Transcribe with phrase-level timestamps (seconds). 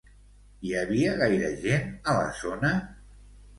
[0.69, 2.75] Hi havia gaire gent a la zona?